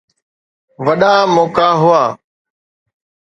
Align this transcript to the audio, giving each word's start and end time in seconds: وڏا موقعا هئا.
وڏا 0.85 1.13
موقعا 1.35 1.69
هئا. 1.81 2.03